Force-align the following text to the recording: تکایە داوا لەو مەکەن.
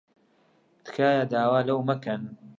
تکایە 0.85 1.23
داوا 1.31 1.59
لەو 1.67 1.79
مەکەن. 1.89 2.21